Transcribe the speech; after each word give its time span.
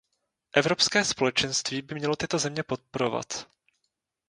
Evropské 0.57 1.05
Společenství 1.05 1.81
by 1.81 1.95
mělo 1.95 2.15
tyto 2.15 2.37
země 2.39 2.63
podporovat. 2.63 3.47